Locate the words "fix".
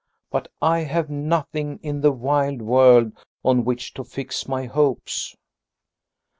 4.03-4.47